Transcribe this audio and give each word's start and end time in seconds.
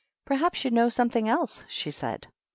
"Perhaps 0.25 0.65
you 0.65 0.71
know 0.71 0.89
something 0.89 1.29
else," 1.29 1.63
she 1.69 1.91
said. 1.91 2.25